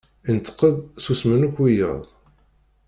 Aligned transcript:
Ineṭeq-d 0.29 0.75
susemen 1.03 1.45
akka 1.47 1.59
wiyaḍ. 1.63 2.03